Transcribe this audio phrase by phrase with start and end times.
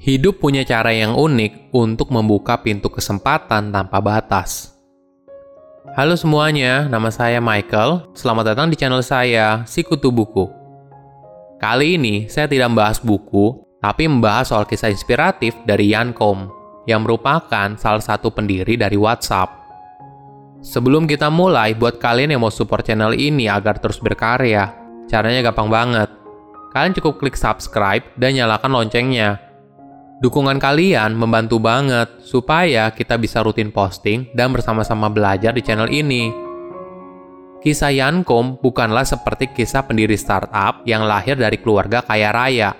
[0.00, 4.72] Hidup punya cara yang unik untuk membuka pintu kesempatan tanpa batas.
[5.92, 8.08] Halo semuanya, nama saya Michael.
[8.16, 10.48] Selamat datang di channel saya, Sikutu Buku.
[11.60, 16.48] Kali ini saya tidak membahas buku, tapi membahas soal kisah inspiratif dari Yan Kom,
[16.88, 19.52] yang merupakan salah satu pendiri dari WhatsApp.
[20.64, 24.72] Sebelum kita mulai, buat kalian yang mau support channel ini agar terus berkarya,
[25.12, 26.08] caranya gampang banget.
[26.72, 29.49] Kalian cukup klik subscribe dan nyalakan loncengnya
[30.20, 36.28] Dukungan kalian membantu banget supaya kita bisa rutin posting dan bersama-sama belajar di channel ini.
[37.64, 42.76] Kisah Yankom bukanlah seperti kisah pendiri startup yang lahir dari keluarga kaya raya.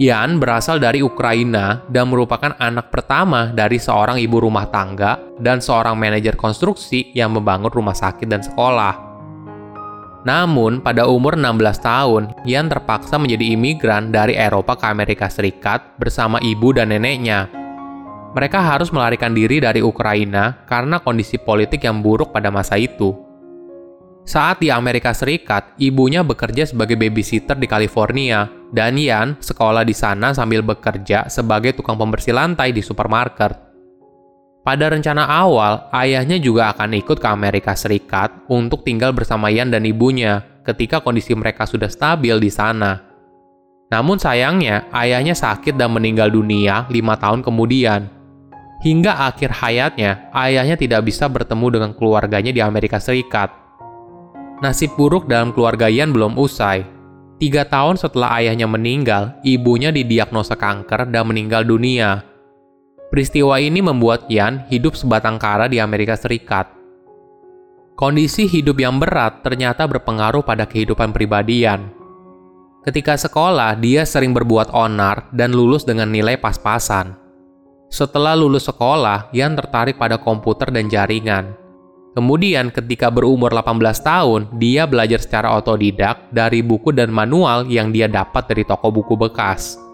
[0.00, 6.00] Yan berasal dari Ukraina dan merupakan anak pertama dari seorang ibu rumah tangga dan seorang
[6.00, 9.07] manajer konstruksi yang membangun rumah sakit dan sekolah.
[10.26, 16.42] Namun, pada umur 16 tahun, Ian terpaksa menjadi imigran dari Eropa ke Amerika Serikat bersama
[16.42, 17.46] ibu dan neneknya.
[18.34, 23.14] Mereka harus melarikan diri dari Ukraina karena kondisi politik yang buruk pada masa itu.
[24.28, 30.36] Saat di Amerika Serikat, ibunya bekerja sebagai babysitter di California, dan Ian sekolah di sana
[30.36, 33.67] sambil bekerja sebagai tukang pembersih lantai di supermarket.
[34.68, 39.88] Pada rencana awal, ayahnya juga akan ikut ke Amerika Serikat untuk tinggal bersama Ian dan
[39.88, 43.00] ibunya ketika kondisi mereka sudah stabil di sana.
[43.88, 48.12] Namun sayangnya, ayahnya sakit dan meninggal dunia lima tahun kemudian.
[48.84, 53.48] Hingga akhir hayatnya, ayahnya tidak bisa bertemu dengan keluarganya di Amerika Serikat.
[54.60, 56.84] Nasib buruk dalam keluarga Ian belum usai.
[57.40, 62.27] Tiga tahun setelah ayahnya meninggal, ibunya didiagnosa kanker dan meninggal dunia
[63.08, 66.68] Peristiwa ini membuat Ian hidup sebatang kara di Amerika Serikat.
[67.96, 71.88] Kondisi hidup yang berat ternyata berpengaruh pada kehidupan pribadi Ian.
[72.84, 77.16] Ketika sekolah, dia sering berbuat onar dan lulus dengan nilai pas-pasan.
[77.88, 81.56] Setelah lulus sekolah, Ian tertarik pada komputer dan jaringan.
[82.12, 88.04] Kemudian ketika berumur 18 tahun, dia belajar secara otodidak dari buku dan manual yang dia
[88.04, 89.87] dapat dari toko buku bekas.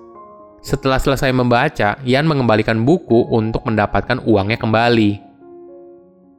[0.64, 5.20] Setelah selesai membaca, Ian mengembalikan buku untuk mendapatkan uangnya kembali.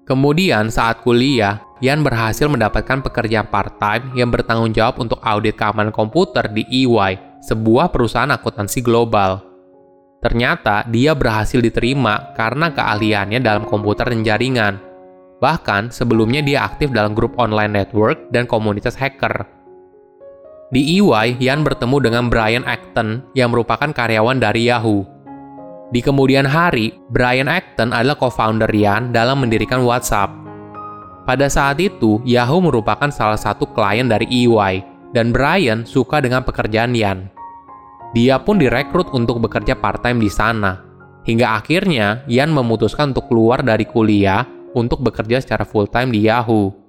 [0.09, 6.49] Kemudian saat kuliah, Ian berhasil mendapatkan pekerjaan part-time yang bertanggung jawab untuk audit keamanan komputer
[6.49, 9.45] di EY, sebuah perusahaan akuntansi global.
[10.25, 14.73] Ternyata dia berhasil diterima karena keahliannya dalam komputer dan jaringan.
[15.37, 19.54] Bahkan sebelumnya dia aktif dalam grup online network dan komunitas hacker.
[20.75, 25.07] Di EY, Yan bertemu dengan Brian Acton yang merupakan karyawan dari Yahoo.
[25.87, 30.35] Di kemudian hari, Brian Acton adalah co-founder Yan dalam mendirikan WhatsApp.
[31.23, 34.83] Pada saat itu, Yahoo merupakan salah satu klien dari EY,
[35.15, 37.31] dan Brian suka dengan pekerjaan Yan.
[38.11, 40.83] Dia pun direkrut untuk bekerja part-time di sana.
[41.23, 44.43] Hingga akhirnya, Yan memutuskan untuk keluar dari kuliah
[44.75, 46.84] untuk bekerja secara full-time di Yahoo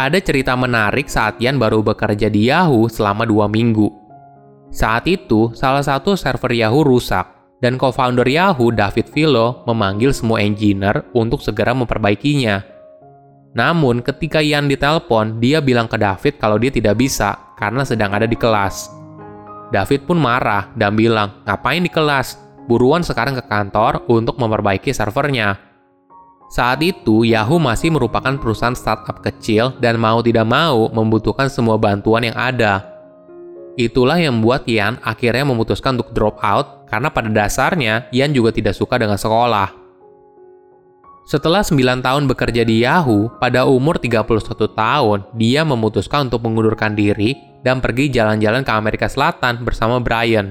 [0.00, 3.92] ada cerita menarik saat Ian baru bekerja di Yahoo selama dua minggu.
[4.72, 7.28] Saat itu, salah satu server Yahoo rusak,
[7.60, 12.64] dan co-founder Yahoo, David Vilo, memanggil semua engineer untuk segera memperbaikinya.
[13.52, 18.24] Namun, ketika Ian ditelepon, dia bilang ke David kalau dia tidak bisa karena sedang ada
[18.24, 18.88] di kelas.
[19.68, 22.40] David pun marah dan bilang, ngapain di kelas?
[22.64, 25.69] Buruan sekarang ke kantor untuk memperbaiki servernya.
[26.50, 32.26] Saat itu, Yahoo masih merupakan perusahaan startup kecil dan mau tidak mau membutuhkan semua bantuan
[32.26, 32.82] yang ada.
[33.78, 38.74] Itulah yang membuat Ian akhirnya memutuskan untuk drop out karena pada dasarnya Ian juga tidak
[38.74, 39.78] suka dengan sekolah.
[41.22, 44.26] Setelah 9 tahun bekerja di Yahoo, pada umur 31
[44.74, 50.50] tahun, dia memutuskan untuk mengundurkan diri dan pergi jalan-jalan ke Amerika Selatan bersama Brian.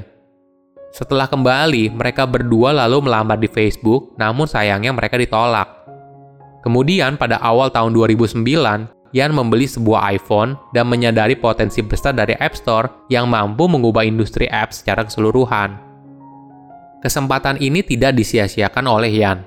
[0.95, 5.78] Setelah kembali, mereka berdua lalu melamar di Facebook, namun sayangnya mereka ditolak.
[6.59, 8.43] Kemudian pada awal tahun 2009,
[9.09, 14.45] Yan membeli sebuah iPhone dan menyadari potensi besar dari App Store yang mampu mengubah industri
[14.45, 15.81] apps secara keseluruhan.
[17.01, 19.41] Kesempatan ini tidak disia-siakan oleh Yan.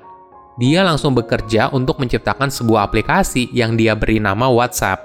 [0.59, 4.99] Dia langsung bekerja untuk menciptakan sebuah aplikasi yang dia beri nama WhatsApp.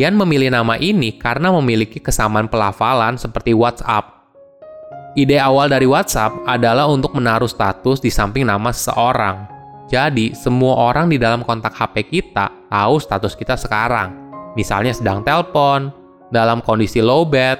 [0.00, 4.16] Yan memilih nama ini karena memiliki kesamaan pelafalan seperti WhatsApp.
[5.18, 9.57] Ide awal dari WhatsApp adalah untuk menaruh status di samping nama seseorang.
[9.88, 14.12] Jadi, semua orang di dalam kontak HP kita tahu status kita sekarang.
[14.52, 15.88] Misalnya sedang telepon,
[16.28, 17.56] dalam kondisi low bed,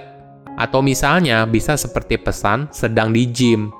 [0.60, 3.72] atau misalnya bisa seperti pesan sedang di gym.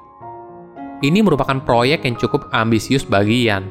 [1.05, 3.69] Ini merupakan proyek yang cukup ambisius bagi Ian.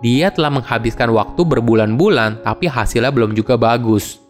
[0.00, 4.20] Dia telah menghabiskan waktu berbulan-bulan, tapi hasilnya belum juga bagus.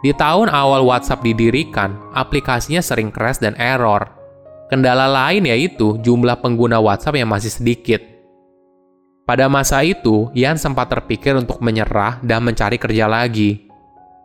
[0.00, 4.08] Di tahun awal WhatsApp didirikan, aplikasinya sering crash dan error.
[4.72, 8.09] Kendala lain yaitu jumlah pengguna WhatsApp yang masih sedikit.
[9.30, 13.70] Pada masa itu, Yan sempat terpikir untuk menyerah dan mencari kerja lagi.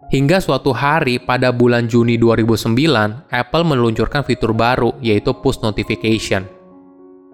[0.10, 6.50] Hingga suatu hari pada bulan Juni 2009, Apple meluncurkan fitur baru yaitu push notification.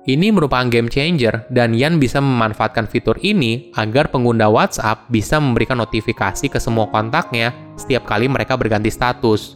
[0.04, 5.80] Ini merupakan game changer dan Yan bisa memanfaatkan fitur ini agar pengguna WhatsApp bisa memberikan
[5.80, 9.56] notifikasi ke semua kontaknya setiap kali mereka berganti status.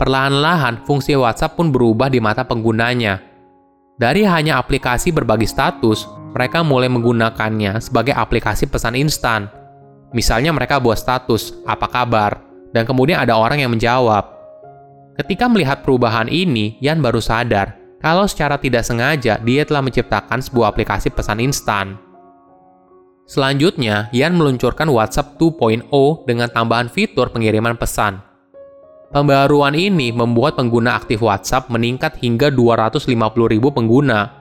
[0.00, 3.20] Perlahan-lahan, fungsi WhatsApp pun berubah di mata penggunanya.
[4.00, 9.50] Dari hanya aplikasi berbagi status, mereka mulai menggunakannya sebagai aplikasi pesan instan.
[10.10, 12.42] Misalnya mereka buat status, apa kabar,
[12.74, 14.26] dan kemudian ada orang yang menjawab.
[15.18, 20.72] Ketika melihat perubahan ini, Yan baru sadar kalau secara tidak sengaja dia telah menciptakan sebuah
[20.72, 22.00] aplikasi pesan instan.
[23.28, 25.86] Selanjutnya, Yan meluncurkan WhatsApp 2.0
[26.26, 28.18] dengan tambahan fitur pengiriman pesan.
[29.10, 33.10] Pembaruan ini membuat pengguna aktif WhatsApp meningkat hingga 250.000
[33.70, 34.39] pengguna.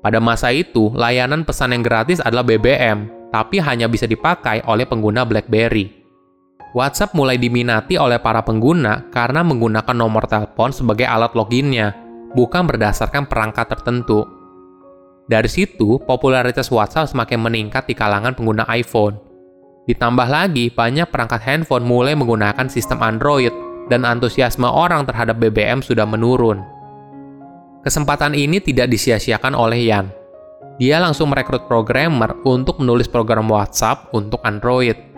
[0.00, 5.28] Pada masa itu, layanan pesan yang gratis adalah BBM, tapi hanya bisa dipakai oleh pengguna
[5.28, 6.00] BlackBerry.
[6.72, 11.92] WhatsApp mulai diminati oleh para pengguna karena menggunakan nomor telepon sebagai alat loginnya,
[12.32, 14.24] bukan berdasarkan perangkat tertentu.
[15.26, 19.18] Dari situ, popularitas WhatsApp semakin meningkat di kalangan pengguna iPhone.
[19.90, 23.52] Ditambah lagi, banyak perangkat handphone mulai menggunakan sistem Android,
[23.90, 26.62] dan antusiasme orang terhadap BBM sudah menurun.
[27.80, 30.12] Kesempatan ini tidak disia-siakan oleh Yan.
[30.76, 35.10] Dia langsung merekrut programmer untuk menulis program WhatsApp untuk Android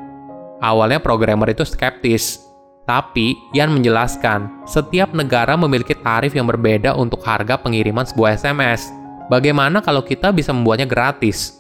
[0.63, 2.39] Awalnya programmer itu skeptis,
[2.87, 8.95] tapi Yan menjelaskan, setiap negara memiliki tarif yang berbeda untuk harga pengiriman sebuah SMS.
[9.27, 11.59] Bagaimana kalau kita bisa membuatnya gratis?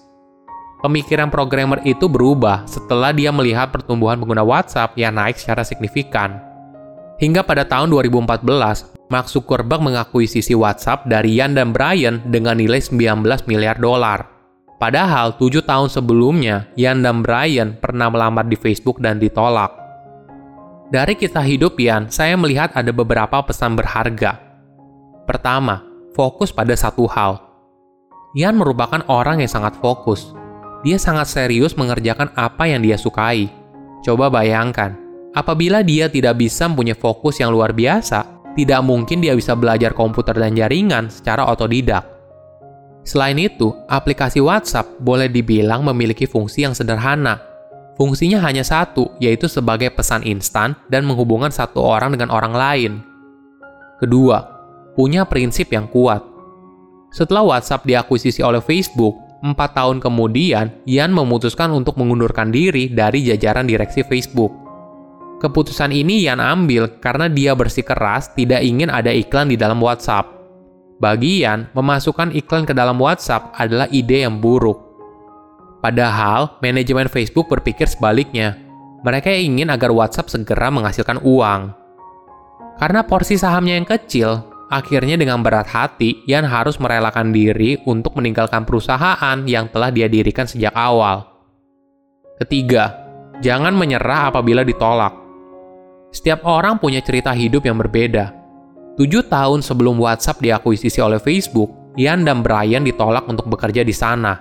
[0.86, 6.38] Pemikiran programmer itu berubah setelah dia melihat pertumbuhan pengguna WhatsApp yang naik secara signifikan.
[7.18, 13.20] Hingga pada tahun 2014, Mark Zuckerberg mengakuisisi WhatsApp dari Yan dan Brian dengan nilai 19
[13.44, 14.24] miliar dolar.
[14.80, 19.68] Padahal tujuh tahun sebelumnya, Yan dan Brian pernah melamar di Facebook dan ditolak.
[20.88, 24.40] Dari kisah hidup Yan, saya melihat ada beberapa pesan berharga.
[25.28, 25.84] Pertama,
[26.16, 27.36] fokus pada satu hal.
[28.32, 30.32] Yan merupakan orang yang sangat fokus.
[30.82, 33.52] Dia sangat serius mengerjakan apa yang dia sukai.
[34.02, 34.96] Coba bayangkan,
[35.36, 40.36] apabila dia tidak bisa mempunyai fokus yang luar biasa, tidak mungkin dia bisa belajar komputer
[40.36, 42.04] dan jaringan secara otodidak.
[43.02, 47.42] Selain itu, aplikasi WhatsApp boleh dibilang memiliki fungsi yang sederhana.
[47.98, 52.92] Fungsinya hanya satu, yaitu sebagai pesan instan dan menghubungkan satu orang dengan orang lain.
[53.98, 54.38] Kedua,
[54.94, 56.22] punya prinsip yang kuat.
[57.12, 63.66] Setelah WhatsApp diakuisisi oleh Facebook, empat tahun kemudian, Ian memutuskan untuk mengundurkan diri dari jajaran
[63.66, 64.61] direksi Facebook.
[65.42, 70.30] Keputusan ini Ian ambil karena dia bersikeras tidak ingin ada iklan di dalam WhatsApp.
[71.02, 74.78] Bagian memasukkan iklan ke dalam WhatsApp adalah ide yang buruk.
[75.82, 78.54] Padahal, manajemen Facebook berpikir sebaliknya.
[79.02, 81.74] Mereka ingin agar WhatsApp segera menghasilkan uang.
[82.78, 88.62] Karena porsi sahamnya yang kecil, akhirnya dengan berat hati, Yan harus merelakan diri untuk meninggalkan
[88.62, 91.26] perusahaan yang telah dia dirikan sejak awal.
[92.38, 92.94] Ketiga,
[93.42, 95.21] jangan menyerah apabila ditolak.
[96.12, 98.36] Setiap orang punya cerita hidup yang berbeda.
[99.00, 104.36] Tujuh tahun sebelum WhatsApp diakuisisi oleh Facebook, Ian dan Brian ditolak untuk bekerja di sana.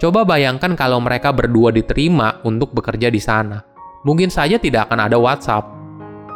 [0.00, 3.60] Coba bayangkan kalau mereka berdua diterima untuk bekerja di sana.
[4.08, 5.68] Mungkin saja tidak akan ada WhatsApp.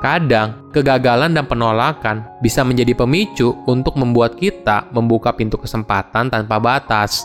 [0.01, 7.25] Kadang, kegagalan dan penolakan bisa menjadi pemicu untuk membuat kita membuka pintu kesempatan tanpa batas.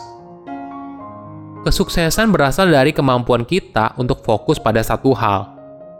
[1.64, 5.55] Kesuksesan berasal dari kemampuan kita untuk fokus pada satu hal,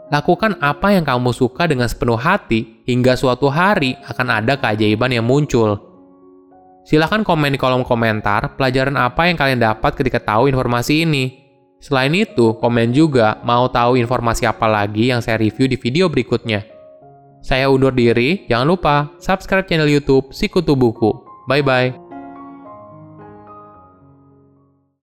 [0.07, 5.27] Lakukan apa yang kamu suka dengan sepenuh hati, hingga suatu hari akan ada keajaiban yang
[5.27, 5.75] muncul.
[6.87, 11.43] Silahkan komen di kolom komentar pelajaran apa yang kalian dapat ketika tahu informasi ini.
[11.83, 16.63] Selain itu, komen juga mau tahu informasi apa lagi yang saya review di video berikutnya.
[17.43, 21.11] Saya undur diri, jangan lupa subscribe channel YouTube Sikutu Buku.
[21.51, 22.06] Bye bye.